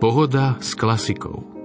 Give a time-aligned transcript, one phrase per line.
[0.00, 1.59] Pohoda s klasikou.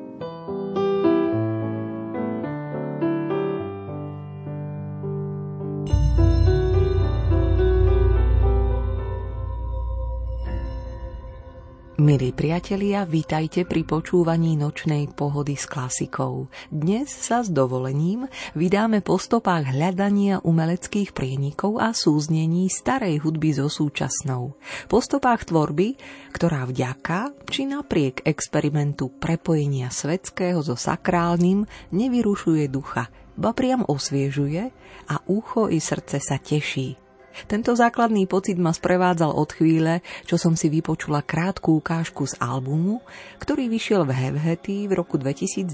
[12.35, 16.51] Priatelia, vítajte pri počúvaní nočnej pohody s klasikou.
[16.67, 23.71] Dnes sa s dovolením vydáme po stopách hľadania umeleckých prienikov a súznení starej hudby so
[23.71, 24.59] súčasnou.
[24.91, 25.95] Po stopách tvorby,
[26.35, 31.63] ktorá vďaka či napriek experimentu prepojenia svetského so sakrálnym
[31.95, 33.07] nevyrušuje ducha,
[33.39, 34.75] ba priam osviežuje
[35.07, 37.04] a ucho i srdce sa teší.
[37.43, 43.03] Tento základný pocit ma sprevádzal od chvíle, čo som si vypočula krátku ukážku z albumu,
[43.43, 45.67] ktorý vyšiel v Hevhety v roku 2020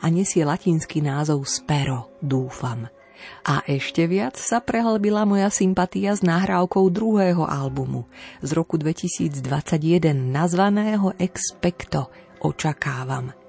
[0.00, 2.92] a nesie latinský názov Spero, dúfam.
[3.44, 8.08] A ešte viac sa prehlbila moja sympatia s nahrávkou druhého albumu
[8.40, 9.44] z roku 2021
[10.12, 12.08] nazvaného Expecto,
[12.40, 13.32] očakávam–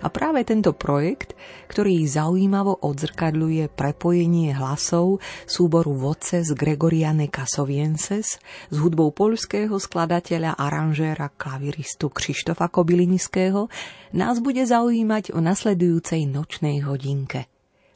[0.00, 9.14] a práve tento projekt, ktorý zaujímavo odzrkadľuje prepojenie hlasov súboru Voces Gregoriane Casovienses s hudbou
[9.14, 13.70] poľského skladateľa, aranžéra, klaviristu Krištofa Kobylinského,
[14.16, 17.46] nás bude zaujímať o nasledujúcej nočnej hodinke.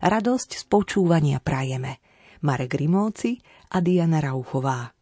[0.04, 1.98] Radosť z počúvania prajeme.
[2.44, 3.40] Marek Rimóci
[3.72, 4.93] a Diana Rauchová.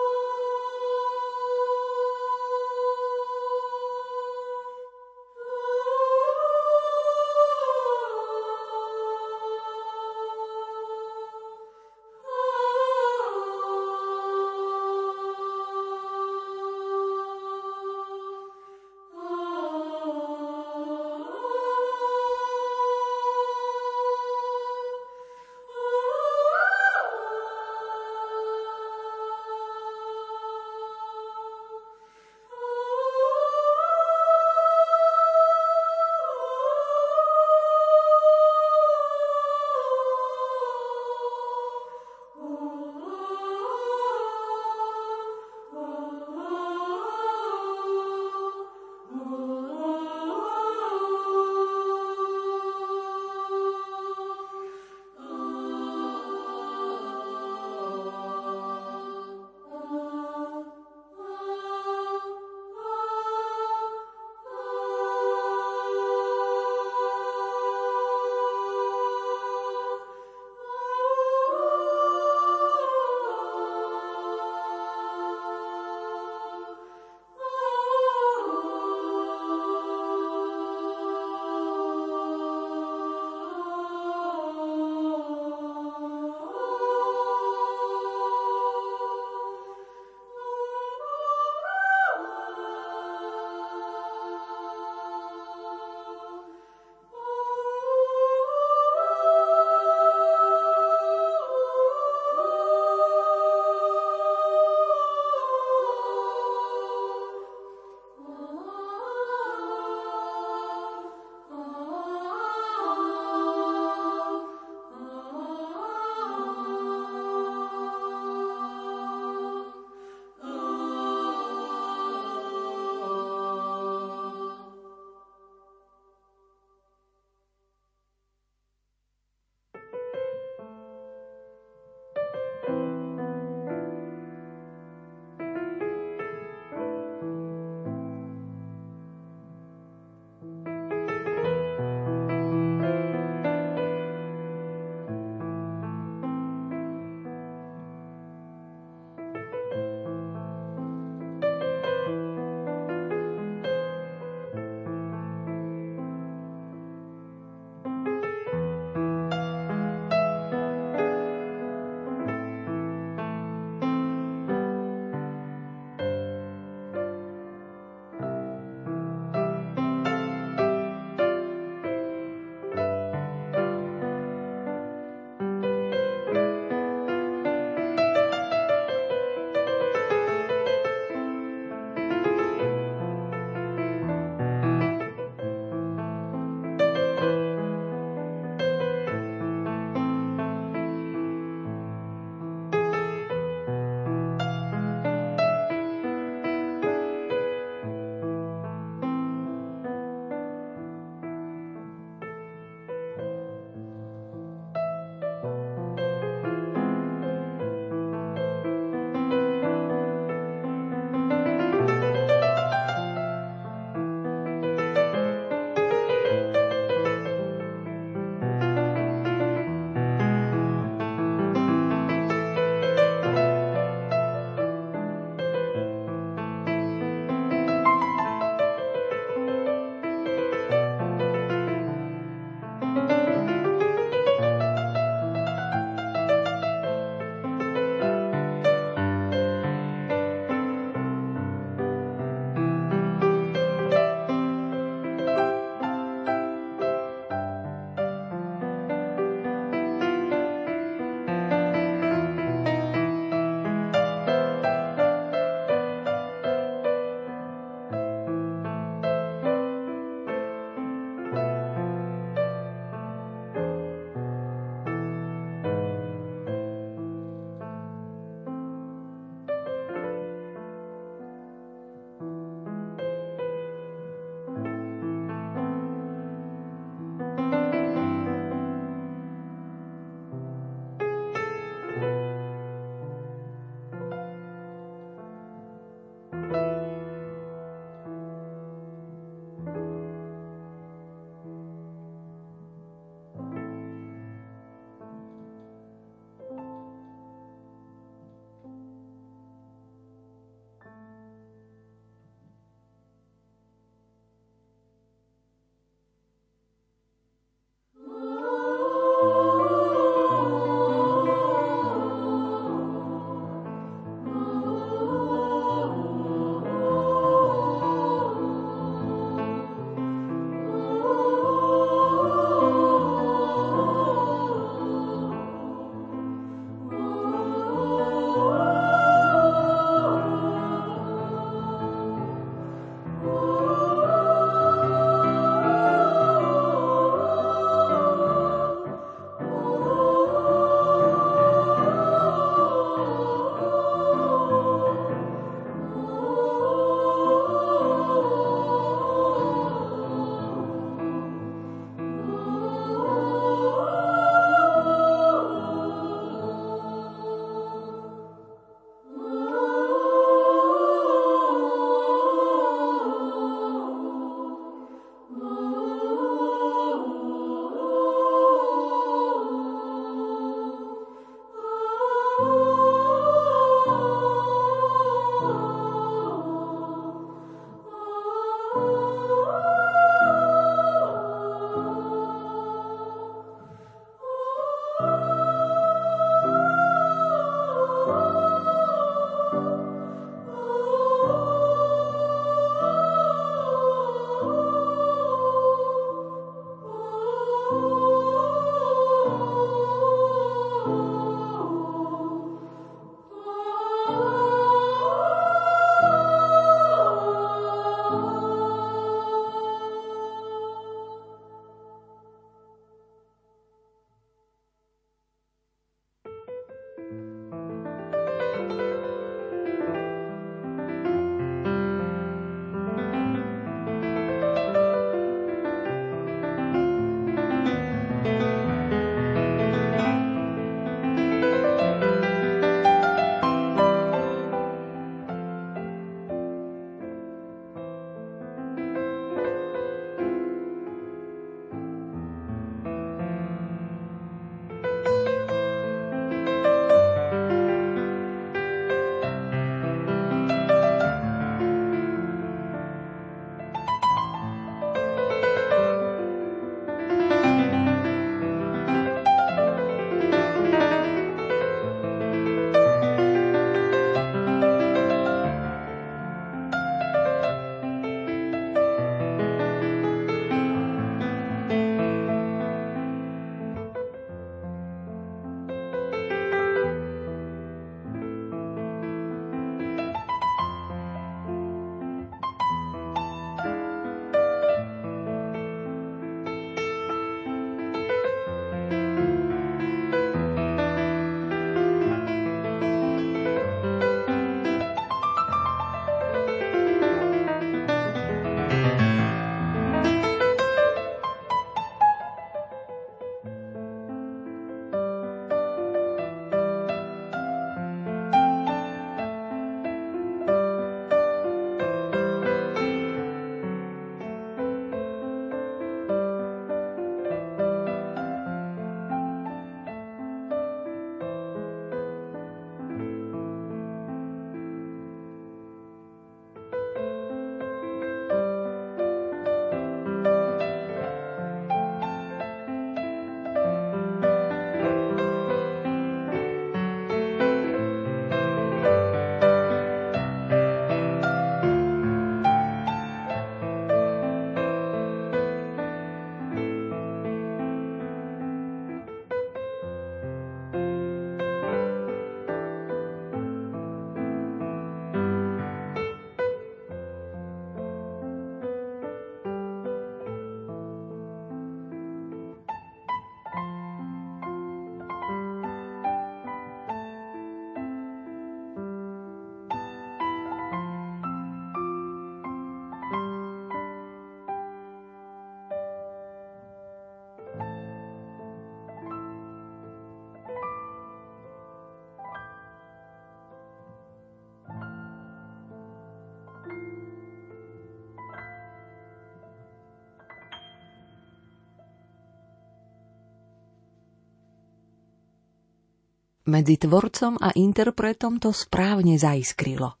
[596.48, 600.00] Medzi tvorcom a interpretom to správne zaiskrilo.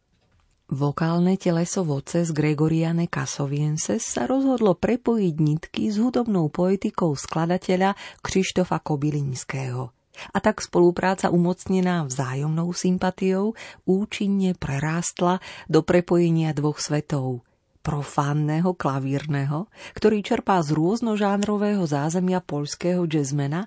[0.72, 7.92] Vokálne teleso z Gregoriane Casovienses sa rozhodlo prepojiť nitky s hudobnou poetikou skladateľa
[8.24, 9.92] Krištofa Kobylinského.
[10.32, 13.52] A tak spolupráca umocnená vzájomnou sympatiou
[13.84, 17.44] účinne prerástla do prepojenia dvoch svetov–
[17.88, 23.64] profánneho klavírneho, ktorý čerpá z rôznožánrového zázemia poľského jazzmena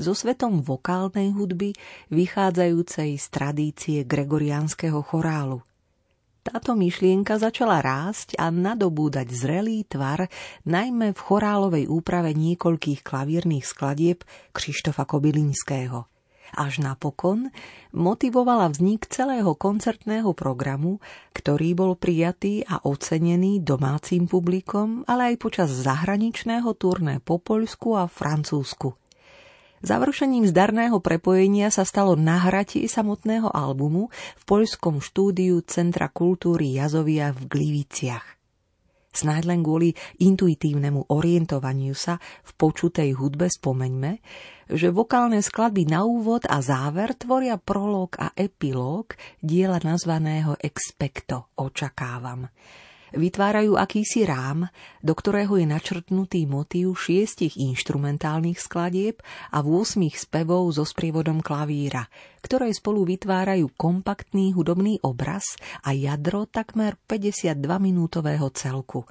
[0.00, 1.76] so svetom vokálnej hudby
[2.08, 5.60] vychádzajúcej z tradície gregoriánskeho chorálu.
[6.40, 10.24] Táto myšlienka začala rásť a nadobúdať zrelý tvar
[10.64, 14.24] najmä v chorálovej úprave niekoľkých klavírnych skladieb
[14.56, 16.08] Krištofa Kobylinského.
[16.50, 17.52] Až napokon
[17.94, 20.98] motivovala vznik celého koncertného programu,
[21.30, 28.10] ktorý bol prijatý a ocenený domácim publikom, ale aj počas zahraničného turné po Poľsku a
[28.10, 28.99] Francúzsku.
[29.80, 37.48] Završením zdarného prepojenia sa stalo nahratie samotného albumu v poľskom štúdiu Centra kultúry Jazovia v
[37.48, 38.36] Gliviciach.
[39.10, 39.90] Snáď len kvôli
[40.22, 44.22] intuitívnemu orientovaniu sa v počutej hudbe spomeňme,
[44.70, 52.46] že vokálne skladby na úvod a záver tvoria prolog a epilóg diela nazvaného Expecto, očakávam
[53.14, 54.68] vytvárajú akýsi rám,
[55.00, 62.06] do ktorého je načrtnutý motív šiestich inštrumentálnych skladieb a v 8 spevov so sprievodom klavíra,
[62.44, 69.06] ktoré spolu vytvárajú kompaktný hudobný obraz a jadro takmer 52-minútového celku.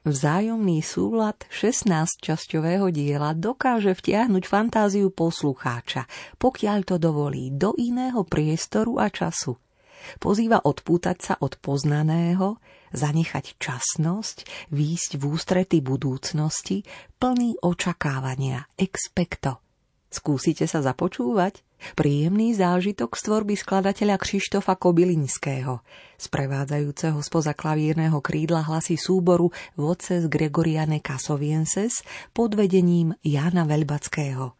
[0.00, 6.08] Vzájomný súlad 16-časťového diela dokáže vtiahnuť fantáziu poslucháča,
[6.40, 9.60] pokiaľ to dovolí, do iného priestoru a času.
[10.18, 12.60] Pozýva odpútať sa od poznaného,
[12.92, 16.82] zanechať časnosť, výjsť v ústrety budúcnosti,
[17.18, 19.62] plný očakávania, expecto.
[20.10, 21.62] Skúsite sa započúvať?
[21.96, 25.80] Príjemný zážitok z tvorby skladateľa Krištofa Kobylinského,
[26.20, 29.48] sprevádzajúceho spoza klavírneho krídla hlasy súboru
[29.80, 32.04] Voces Gregoriane Casovienses
[32.36, 34.59] pod vedením Jana Veľbackého.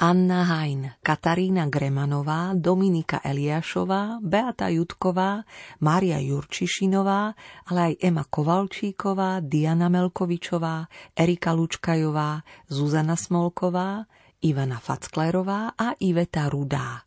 [0.00, 5.44] Anna Hajn, Katarína Gremanová, Dominika Eliášová, Beata Jutková,
[5.84, 7.36] Mária Jurčišinová,
[7.68, 12.40] ale aj Ema Kovalčíková, Diana Melkovičová, Erika Lučkajová,
[12.72, 14.08] Zuzana Smolková,
[14.40, 17.04] Ivana Facklerová a Iveta Rudá.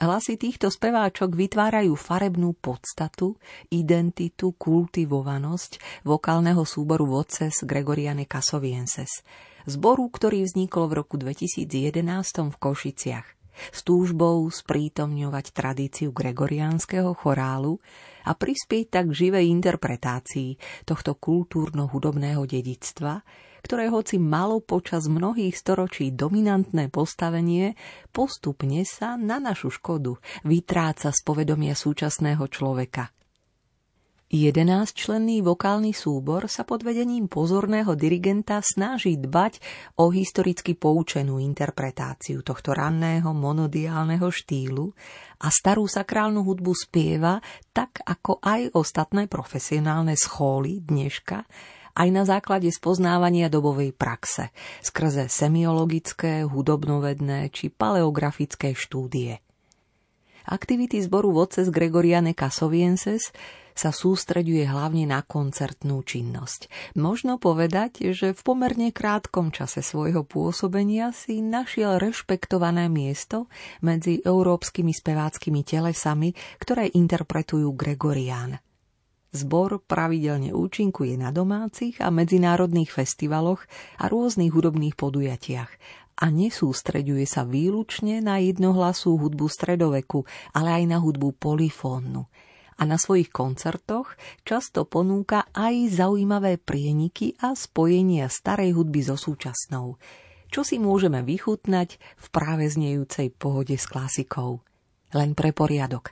[0.00, 3.36] Hlasy týchto speváčok vytvárajú farebnú podstatu,
[3.68, 9.20] identitu, kultivovanosť vokálneho súboru Voces Gregoriane Casovienses–
[9.66, 11.68] zboru, ktorý vznikol v roku 2011
[12.50, 13.26] v Košiciach.
[13.52, 17.78] S túžbou sprítomňovať tradíciu gregoriánskeho chorálu
[18.24, 20.56] a prispieť tak k živej interpretácii
[20.88, 23.20] tohto kultúrno-hudobného dedictva,
[23.62, 27.78] ktoré hoci malo počas mnohých storočí dominantné postavenie,
[28.10, 33.12] postupne sa na našu škodu vytráca z povedomia súčasného človeka–
[34.32, 39.60] Jedenáctčlenný vokálny súbor sa pod vedením pozorného dirigenta snaží dbať
[40.00, 44.88] o historicky poučenú interpretáciu tohto ranného monodiálneho štýlu
[45.36, 47.44] a starú sakrálnu hudbu spieva
[47.76, 51.44] tak ako aj ostatné profesionálne schóly dneška,
[51.92, 54.48] aj na základe spoznávania dobovej praxe,
[54.80, 59.44] skrze semiologické, hudobnovedné či paleografické štúdie.
[60.48, 63.30] Aktivity zboru Voces Gregoriane Casovienses
[63.72, 66.68] sa sústreďuje hlavne na koncertnú činnosť.
[66.96, 73.48] Možno povedať, že v pomerne krátkom čase svojho pôsobenia si našiel rešpektované miesto
[73.80, 78.60] medzi európskymi speváckými telesami, ktoré interpretujú Gregorián.
[79.32, 83.64] Zbor pravidelne účinkuje na domácich a medzinárodných festivaloch
[83.96, 85.72] a rôznych hudobných podujatiach
[86.18, 92.28] a nesústreďuje sa výlučne na jednohlasú hudbu stredoveku, ale aj na hudbu polifónnu–
[92.80, 100.02] a na svojich koncertoch často ponúka aj zaujímavé prieniky a spojenia starej hudby so súčasnou,
[100.50, 104.66] čo si môžeme vychutnať v práve znejúcej pohode s klasikou.
[105.14, 106.10] Len pre poriadok.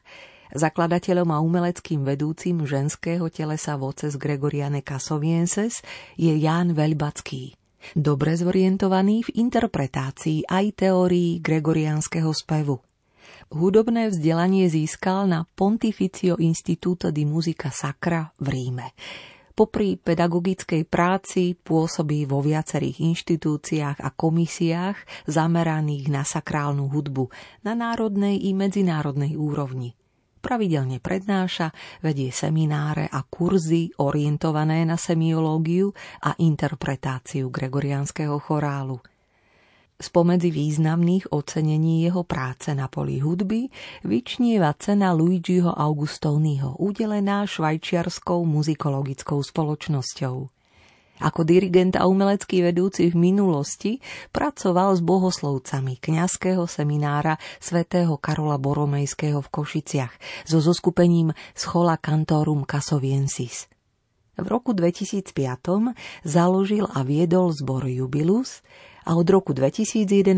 [0.51, 5.82] Zakladateľom a umeleckým vedúcim ženského telesa voces Gregoriane Casovienses
[6.18, 7.59] je Ján Veľbacký.
[7.96, 12.78] Dobre zorientovaný v interpretácii aj teórií gregoriánskeho spevu–
[13.50, 18.94] Hudobné vzdelanie získal na Pontificio Instituto di Musica Sacra v Ríme.
[19.50, 27.26] Popri pedagogickej práci pôsobí vo viacerých inštitúciách a komisiách zameraných na sakrálnu hudbu
[27.66, 29.98] na národnej i medzinárodnej úrovni.
[30.41, 31.70] Pravidelne prednáša,
[32.01, 35.93] vedie semináre a kurzy orientované na semiológiu
[36.24, 38.99] a interpretáciu gregoriánskeho chorálu–
[40.01, 43.68] Spomedzi významných ocenení jeho práce na poli hudby
[44.01, 50.59] vyčnieva cena Luigiho Augustovnyho, udelená švajčiarskou muzikologickou spoločnosťou.
[51.20, 54.00] Ako dirigent a umelecký vedúci v minulosti
[54.32, 60.14] pracoval s bohoslovcami kňazského seminára svätého Karola Boromejského v Košiciach
[60.48, 63.68] so zoskupením Schola Cantorum Casoviensis.
[64.40, 65.36] V roku 2005
[66.24, 68.64] založil a viedol zbor Jubilus,
[69.09, 70.36] a od roku 2011.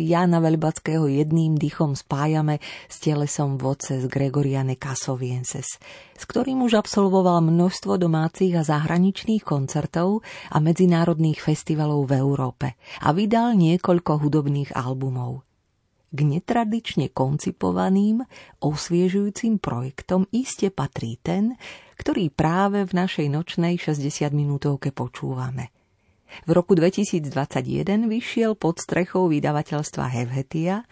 [0.00, 5.76] Jana Veľbackého jedným dýchom spájame s telesom z Gregoriane Casovienses,
[6.16, 12.66] s ktorým už absolvoval množstvo domácich a zahraničných koncertov a medzinárodných festivalov v Európe
[13.04, 15.44] a vydal niekoľko hudobných albumov.
[16.12, 18.20] K netradične koncipovaným,
[18.60, 21.56] osviežujúcim projektom iste patrí ten,
[21.96, 25.72] ktorý práve v našej nočnej 60 minútovke počúvame–
[26.44, 30.84] v roku 2021 vyšiel pod strechou vydavateľstva Hevhetia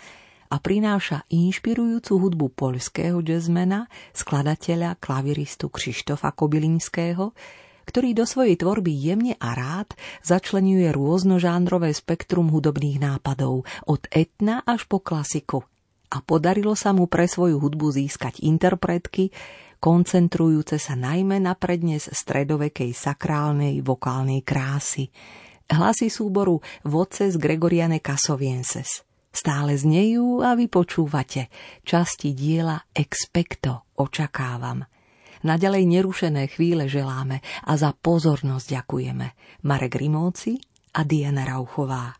[0.50, 7.30] a prináša inšpirujúcu hudbu poľského jazzmena, skladateľa, klaviristu Krištofa Kobylinského,
[7.86, 14.86] ktorý do svojej tvorby jemne a rád začlenuje rôznožánrové spektrum hudobných nápadov, od etna až
[14.86, 15.66] po klasiku.
[16.10, 19.30] A podarilo sa mu pre svoju hudbu získať interpretky,
[19.80, 25.08] koncentrujúce sa najmä na prednes stredovekej sakrálnej vokálnej krásy.
[25.72, 29.02] Hlasy súboru z Gregoriane Casovienses.
[29.30, 31.48] Stále znejú a vy počúvate
[31.86, 34.84] časti diela Expecto očakávam.
[35.40, 39.26] Naďalej nerušené chvíle želáme a za pozornosť ďakujeme.
[39.64, 40.60] Marek Rimóci
[40.92, 42.19] a Diana Rauchová.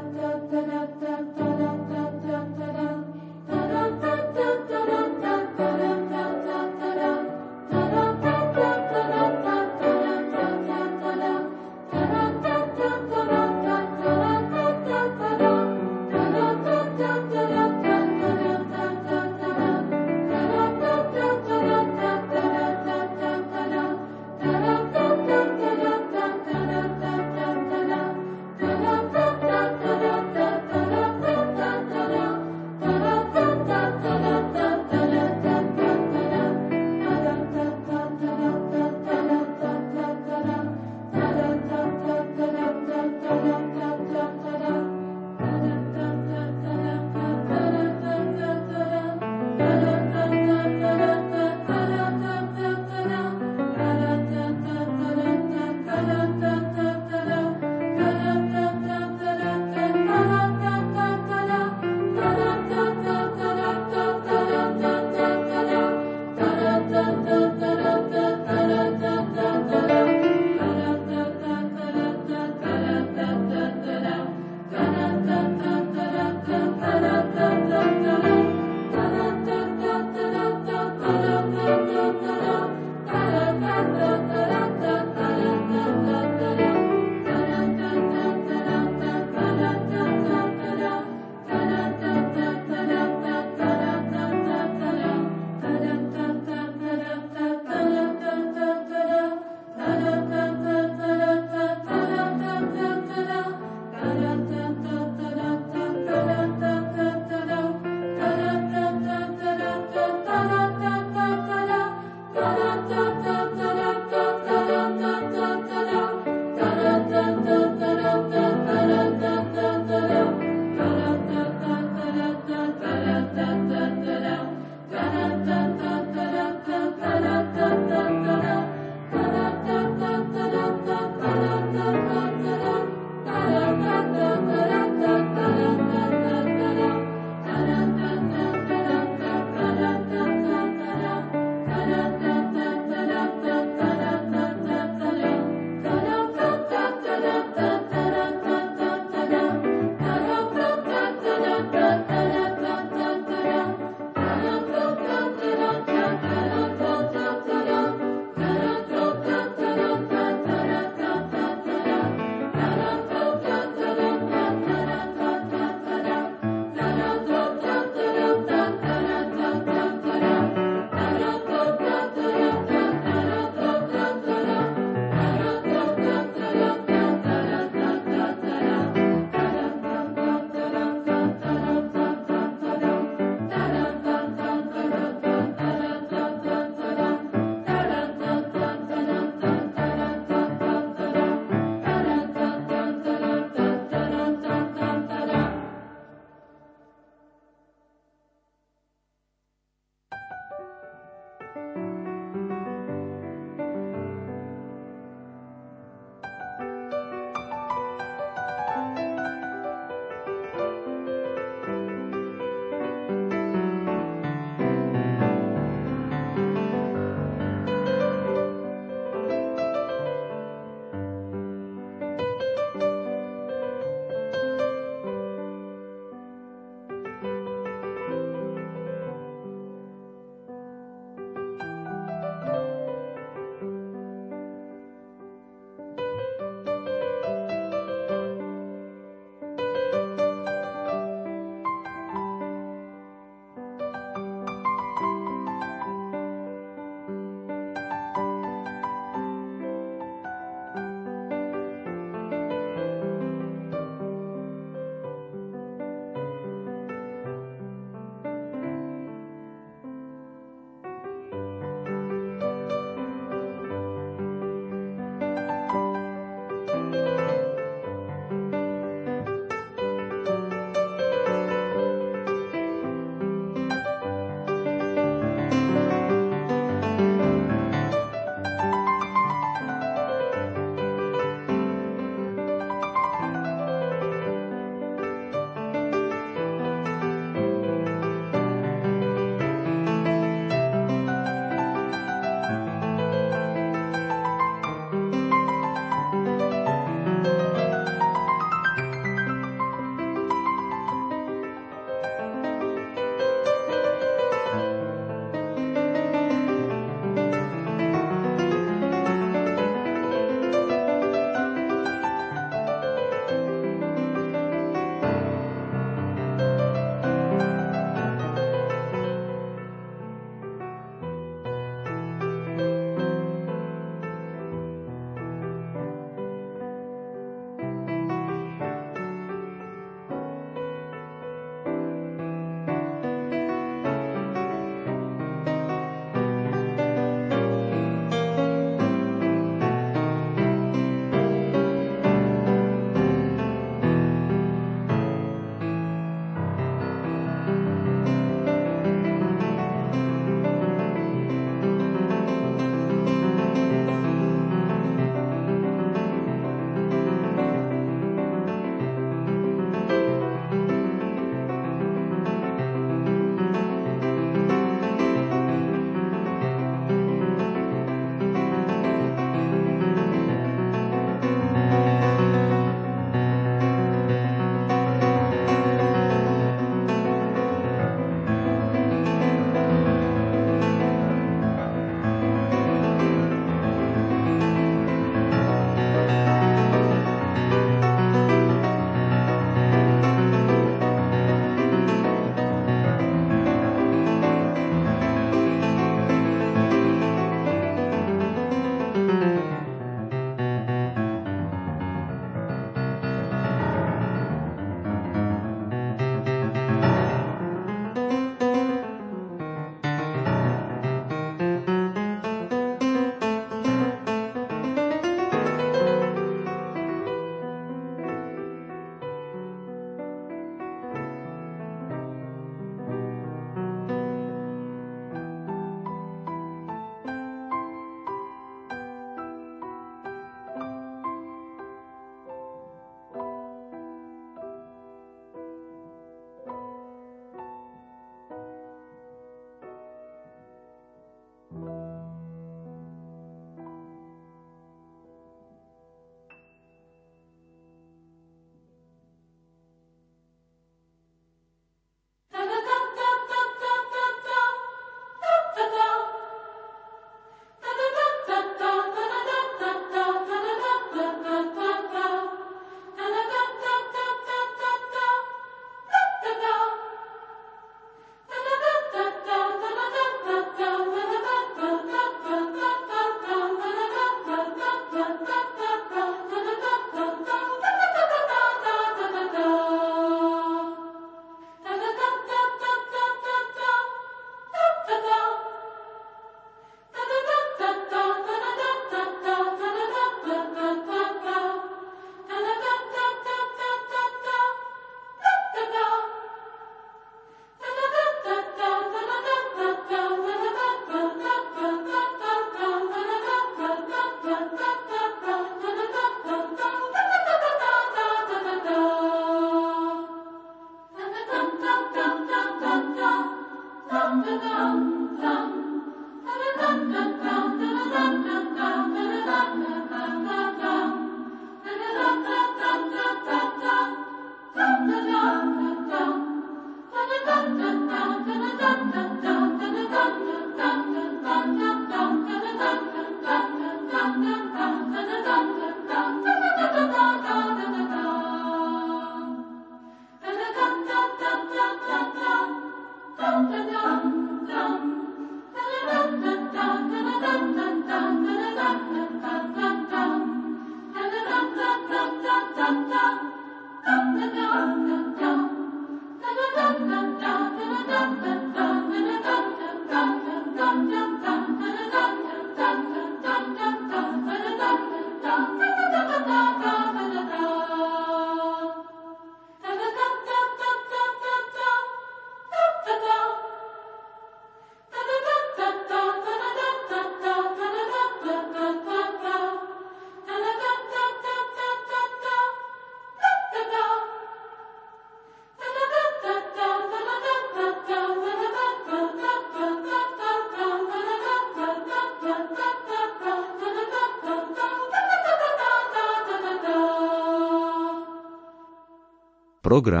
[599.72, 600.00] Program